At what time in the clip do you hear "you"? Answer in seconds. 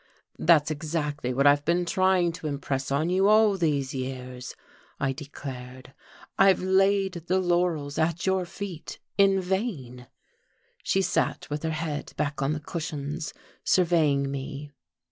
3.11-3.27